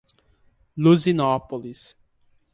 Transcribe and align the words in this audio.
Luzinópolis 0.75 1.95